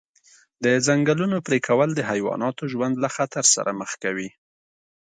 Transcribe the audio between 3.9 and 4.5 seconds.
کوي.